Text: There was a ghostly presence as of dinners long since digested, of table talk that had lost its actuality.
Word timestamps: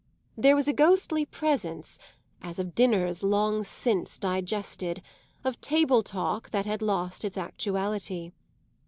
There 0.35 0.55
was 0.55 0.67
a 0.67 0.73
ghostly 0.73 1.27
presence 1.27 1.99
as 2.41 2.57
of 2.57 2.73
dinners 2.73 3.21
long 3.21 3.61
since 3.63 4.17
digested, 4.17 5.03
of 5.43 5.61
table 5.61 6.01
talk 6.01 6.49
that 6.49 6.65
had 6.65 6.81
lost 6.81 7.23
its 7.23 7.37
actuality. 7.37 8.31